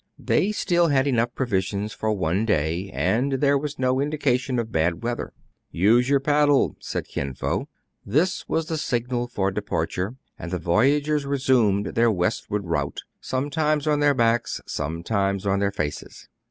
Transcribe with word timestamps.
They 0.17 0.51
still 0.51 0.87
had 0.87 1.05
enough 1.05 1.35
provisions 1.35 1.93
for 1.93 2.11
one 2.11 2.43
day, 2.43 2.89
and 2.91 3.33
there 3.33 3.55
was 3.55 3.77
no 3.77 3.99
indica 4.01 4.35
tion 4.35 4.57
of 4.57 4.71
bad 4.71 5.03
weather." 5.03 5.31
Use 5.69 6.09
your 6.09 6.19
paddle," 6.19 6.75
said 6.79 7.05
Kin 7.07 7.35
Fo. 7.35 7.67
This 8.03 8.49
was 8.49 8.65
the 8.65 8.79
signal 8.79 9.27
for 9.27 9.51
departure; 9.51 10.15
and 10.39 10.49
the 10.49 10.57
voyagers 10.57 11.27
resumed 11.27 11.93
their 11.93 12.09
westward 12.09 12.65
route,— 12.65 13.03
some 13.31 13.51
times 13.51 13.85
on 13.85 13.99
their 13.99 14.15
backs, 14.15 14.59
sometimes 14.65 15.45
on 15.45 15.59
their 15.59 15.71
faces. 15.71 16.27